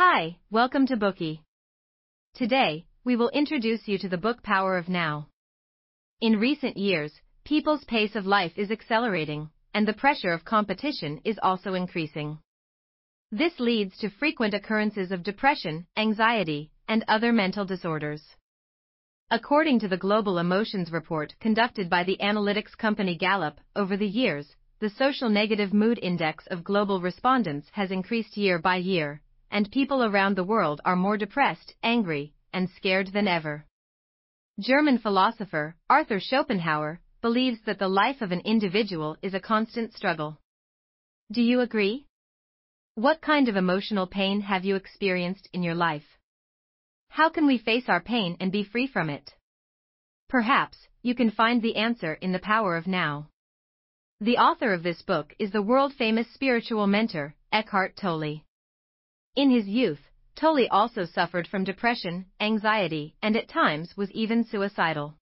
[0.00, 1.40] Hi, welcome to Bookey.
[2.32, 5.26] Today, we will introduce you to the book Power of Now.
[6.20, 7.12] In recent years,
[7.44, 12.38] people's pace of life is accelerating, and the pressure of competition is also increasing.
[13.32, 18.22] This leads to frequent occurrences of depression, anxiety, and other mental disorders.
[19.32, 24.54] According to the Global Emotions Report conducted by the analytics company Gallup, over the years,
[24.78, 30.04] the social negative mood index of global respondents has increased year by year, and people
[30.04, 33.64] around the world are more depressed, angry, and scared than ever.
[34.60, 40.38] German philosopher Arthur Schopenhauer believes that the life of an individual is a constant struggle.
[41.30, 42.06] Do you agree?
[42.94, 46.18] What kind of emotional pain have you experienced in your life?
[47.08, 49.34] How can we face our pain and be free from it?
[50.28, 53.28] Perhaps, you can find the answer in the power of now.
[54.20, 58.42] The author of this book is the world-famous spiritual mentor, Eckhart Tolle.
[59.38, 60.00] In his youth,
[60.34, 65.14] Tolle also suffered from depression, anxiety, and at times was even suicidal.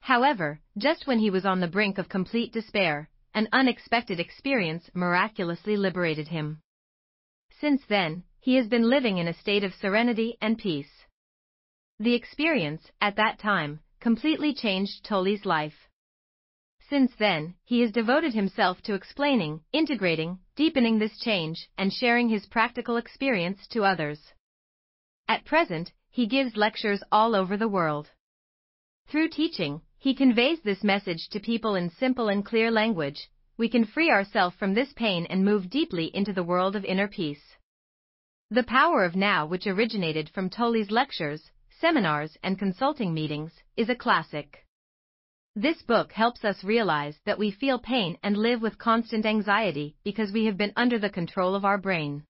[0.00, 5.78] However, just when he was on the brink of complete despair, an unexpected experience miraculously
[5.78, 6.60] liberated him.
[7.58, 11.06] Since then, he has been living in a state of serenity and peace.
[11.98, 15.88] The experience, at that time, completely changed Tolle's life.
[16.90, 22.46] Since then, he has devoted himself to explaining, integrating, deepening this change, and sharing his
[22.46, 24.32] practical experience to others.
[25.28, 28.10] At present, he gives lectures all over the world.
[29.08, 33.28] Through teaching, he conveys this message to people in simple and clear language.
[33.56, 37.08] We can free ourselves from this pain and move deeply into the world of inner
[37.08, 37.56] peace.
[38.50, 41.50] The Power of Now, which originated from Tolle's lectures,
[41.80, 44.66] seminars, and consulting meetings, is a classic.
[45.54, 50.32] This book helps us realize that we feel pain and live with constant anxiety because
[50.32, 52.24] we have been under the control of our brain.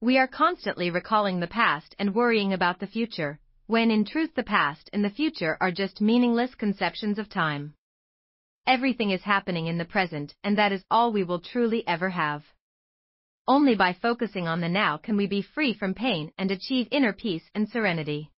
[0.00, 4.44] We are constantly recalling the past and worrying about the future, when in truth the
[4.44, 7.74] past and the future are just meaningless conceptions of time.
[8.68, 12.44] Everything is happening in the present, and that is all we will truly ever have.
[13.48, 17.12] Only by focusing on the now can we be free from pain and achieve inner
[17.12, 18.30] peace and serenity.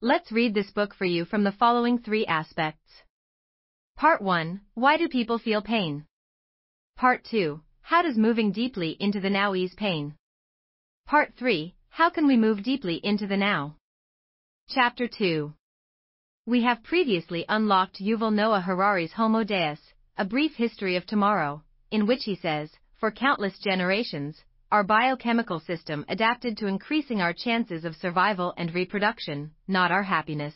[0.00, 3.02] Let's read this book for you from the following three aspects.
[3.98, 6.06] Part 1 Why do people feel pain?
[6.96, 10.14] Part 2 How does moving deeply into the now ease pain?
[11.04, 13.74] Part 3 How can we move deeply into the now?
[14.68, 15.52] Chapter 2
[16.46, 19.80] We have previously unlocked Yuval Noah Harari's Homo Deus,
[20.16, 22.70] a brief history of tomorrow, in which he says,
[23.00, 29.50] for countless generations, our biochemical system adapted to increasing our chances of survival and reproduction,
[29.66, 30.54] not our happiness.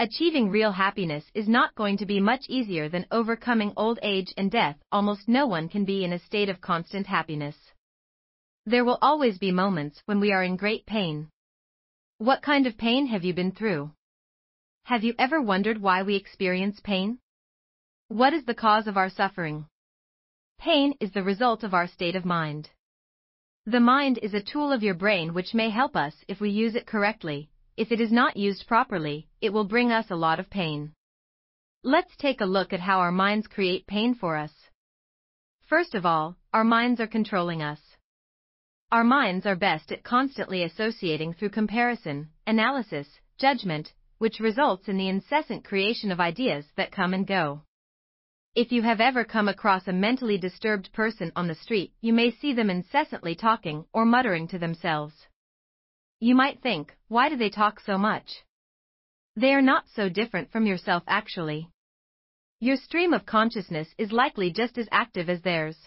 [0.00, 4.50] Achieving real happiness is not going to be much easier than overcoming old age and
[4.50, 4.78] death.
[4.90, 7.54] Almost no one can be in a state of constant happiness.
[8.64, 11.28] There will always be moments when we are in great pain.
[12.16, 13.90] What kind of pain have you been through?
[14.84, 17.18] Have you ever wondered why we experience pain?
[18.08, 19.66] What is the cause of our suffering?
[20.58, 22.70] Pain is the result of our state of mind.
[23.66, 26.74] The mind is a tool of your brain which may help us if we use
[26.74, 27.50] it correctly.
[27.80, 30.92] If it is not used properly, it will bring us a lot of pain.
[31.82, 34.52] Let's take a look at how our minds create pain for us.
[35.66, 37.80] First of all, our minds are controlling us.
[38.92, 43.08] Our minds are best at constantly associating through comparison, analysis,
[43.38, 47.62] judgment, which results in the incessant creation of ideas that come and go.
[48.54, 52.30] If you have ever come across a mentally disturbed person on the street, you may
[52.30, 55.14] see them incessantly talking or muttering to themselves.
[56.20, 58.44] You might think, why do they talk so much?
[59.36, 61.70] They are not so different from yourself actually.
[62.60, 65.78] Your stream of consciousness is likely just as active as theirs.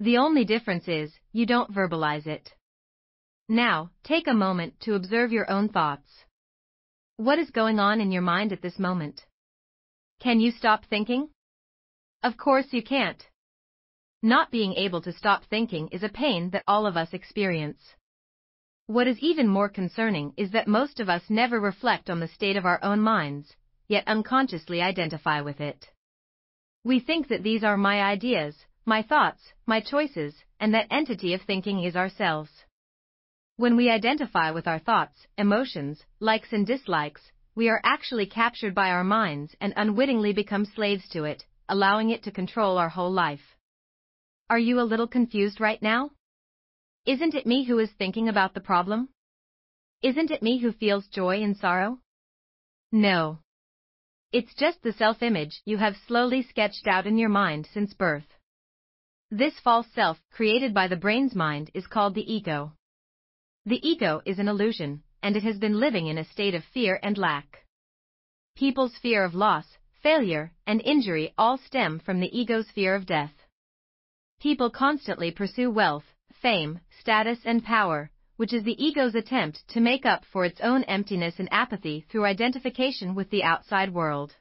[0.00, 2.54] The only difference is, you don't verbalize it.
[3.46, 6.24] Now, take a moment to observe your own thoughts.
[7.18, 9.26] What is going on in your mind at this moment?
[10.18, 11.28] Can you stop thinking?
[12.22, 13.22] Of course you can't.
[14.22, 17.94] Not being able to stop thinking is a pain that all of us experience.
[18.88, 22.56] What is even more concerning is that most of us never reflect on the state
[22.56, 23.56] of our own minds,
[23.88, 25.90] yet unconsciously identify with it.
[26.84, 31.42] We think that these are my ideas, my thoughts, my choices, and that entity of
[31.42, 32.64] thinking is ourselves.
[33.56, 38.90] When we identify with our thoughts, emotions, likes and dislikes, we are actually captured by
[38.90, 43.56] our minds and unwittingly become slaves to it, allowing it to control our whole life.
[44.48, 46.12] Are you a little confused right now?
[47.06, 49.10] Isn't it me who is thinking about the problem?
[50.02, 52.00] Isn't it me who feels joy and sorrow?
[52.90, 53.38] No.
[54.32, 58.26] It's just the self-image you have slowly sketched out in your mind since birth.
[59.30, 62.72] This false self, created by the brain's mind, is called the ego.
[63.66, 66.98] The ego is an illusion, and it has been living in a state of fear
[67.04, 67.64] and lack.
[68.56, 73.34] People's fear of loss, failure, and injury all stem from the ego's fear of death.
[74.40, 80.04] People constantly pursue wealth, fame, status, and power, which is the ego's attempt to make
[80.04, 84.36] up for its own emptiness and apathy through identification with the outside world.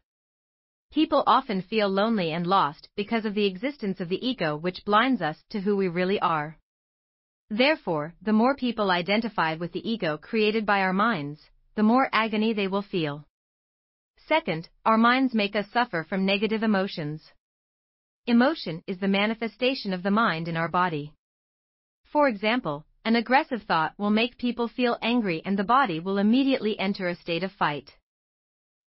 [0.91, 5.21] People often feel lonely and lost because of the existence of the ego which blinds
[5.21, 6.57] us to who we really are.
[7.49, 12.53] Therefore, the more people identify with the ego created by our minds, the more agony
[12.53, 13.25] they will feel.
[14.17, 17.31] Second, our minds make us suffer from negative emotions.
[18.25, 21.13] Emotion is the manifestation of the mind in our body.
[22.06, 26.80] For example, an aggressive thought will make people feel angry and the body will immediately
[26.80, 27.98] enter a state of fight.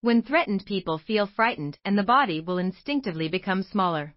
[0.00, 4.14] When threatened, people feel frightened and the body will instinctively become smaller.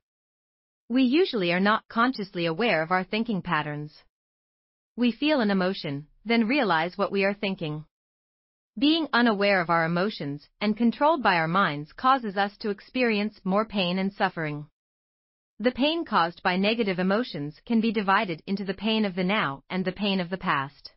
[0.89, 4.03] We usually are not consciously aware of our thinking patterns.
[4.95, 7.85] We feel an emotion, then realize what we are thinking.
[8.77, 13.65] Being unaware of our emotions and controlled by our minds causes us to experience more
[13.65, 14.67] pain and suffering.
[15.61, 19.61] The pain caused by negative emotions can be divided into the pain of the now
[19.69, 20.91] and the pain of the past.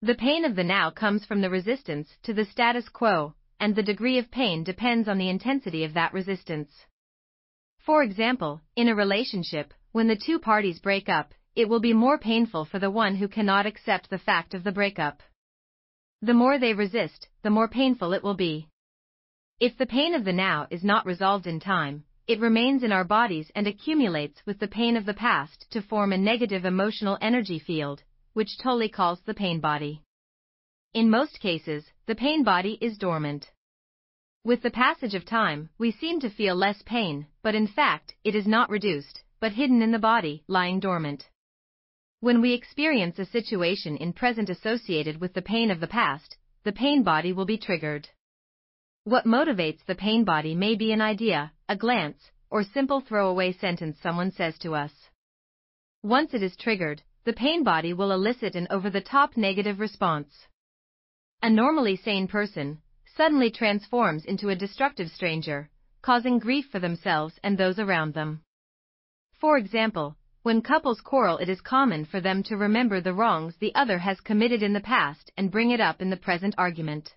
[0.00, 3.82] The pain of the now comes from the resistance to the status quo, and the
[3.82, 6.86] degree of pain depends on the intensity of that resistance.
[7.78, 12.16] For example, in a relationship, when the two parties break up, it will be more
[12.16, 15.22] painful for the one who cannot accept the fact of the breakup.
[16.22, 18.68] The more they resist, the more painful it will be.
[19.60, 23.04] If the pain of the now is not resolved in time, it remains in our
[23.04, 27.58] bodies and accumulates with the pain of the past to form a negative emotional energy
[27.58, 28.02] field,
[28.32, 30.02] which Tolle calls the pain body.
[30.92, 33.50] In most cases, the pain body is dormant.
[34.44, 38.34] With the passage of time, we seem to feel less pain, but in fact, it
[38.34, 41.28] is not reduced, but hidden in the body, lying dormant.
[42.20, 46.72] When we experience a situation in present associated with the pain of the past, the
[46.72, 48.08] pain body will be triggered.
[49.04, 53.98] What motivates the pain body may be an idea, a glance, or simple throwaway sentence
[54.02, 54.92] someone says to us.
[56.02, 60.46] Once it is triggered, the pain body will elicit an over-the-top negative response.
[61.42, 62.80] A normally sane person
[63.16, 65.68] suddenly transforms into a destructive stranger,
[66.02, 68.42] causing grief for themselves and those around them.
[69.40, 73.74] For example, when couples quarrel, it is common for them to remember the wrongs the
[73.74, 77.12] other has committed in the past and bring it up in the present argument.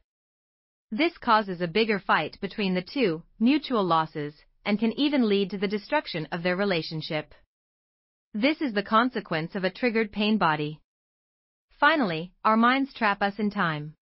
[0.92, 4.34] This causes a bigger fight between the two, mutual losses,
[4.66, 7.36] and can even lead to the destruction of their relationship.
[8.34, 10.80] This is the consequence of a triggered pain body.
[11.80, 13.94] Finally, our minds trap us in time.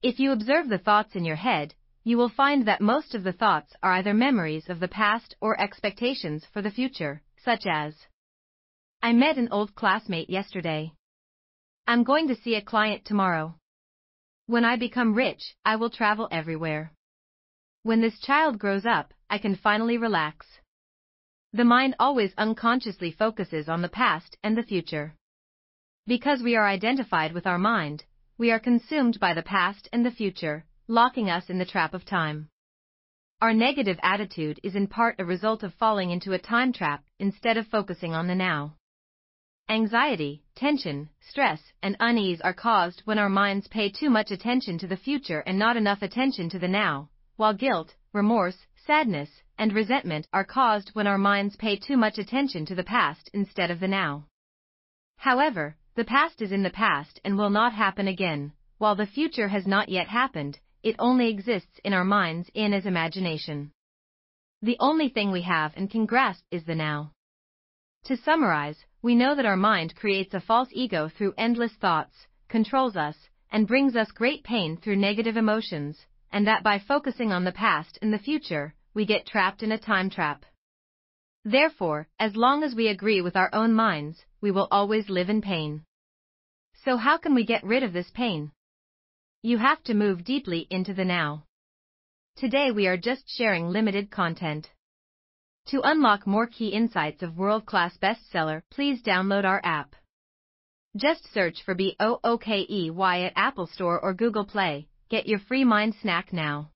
[0.00, 1.74] If you observe the thoughts in your head,
[2.04, 5.60] you will find that most of the thoughts are either memories of the past or
[5.60, 7.94] expectations for the future, such as
[9.02, 10.92] I met an old classmate yesterday.
[11.88, 13.56] I'm going to see a client tomorrow.
[14.48, 16.92] When I become rich, I will travel everywhere.
[17.82, 20.46] When this child grows up, I can finally relax.
[21.52, 25.16] The mind always unconsciously focuses on the past and the future.
[26.06, 28.04] Because we are identified with our mind,
[28.38, 32.04] we are consumed by the past and the future, locking us in the trap of
[32.04, 32.48] time.
[33.40, 37.56] Our negative attitude is in part a result of falling into a time trap instead
[37.56, 38.76] of focusing on the now.
[39.68, 44.86] Anxiety, tension, stress, and unease are caused when our minds pay too much attention to
[44.86, 50.28] the future and not enough attention to the now, while guilt, remorse, sadness, and resentment
[50.32, 53.88] are caused when our minds pay too much attention to the past instead of the
[53.88, 54.24] now.
[55.16, 59.48] However, the past is in the past and will not happen again, while the future
[59.48, 63.72] has not yet happened, it only exists in our minds in as imagination.
[64.62, 67.15] The only thing we have and can grasp is the now.
[68.06, 72.96] To summarize, we know that our mind creates a false ego through endless thoughts, controls
[72.96, 73.16] us,
[73.50, 77.98] and brings us great pain through negative emotions, and that by focusing on the past
[78.00, 80.44] and the future, we get trapped in a time trap.
[81.44, 85.42] Therefore, as long as we agree with our own minds, we will always live in
[85.42, 85.84] pain.
[86.84, 88.52] So how can we get rid of this pain?
[89.42, 91.46] You have to move deeply into the now.
[92.36, 94.70] Today we are just sharing limited content.
[95.70, 99.96] To unlock more key insights of world-class bestseller, please download our app.
[100.96, 104.86] Just search for B-O-O-K-E-Y at Apple Store or Google Play.
[105.10, 106.70] Get your free mind snack now.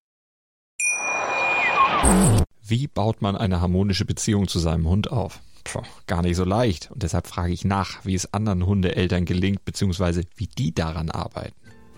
[2.67, 5.41] Wie baut man eine harmonische Beziehung zu seinem Hund auf?
[5.63, 6.91] Puh, gar nicht so leicht.
[6.91, 11.60] Und deshalb frage ich nach, wie es anderen Hundeeltern gelingt, beziehungsweise wie die daran arbeiten.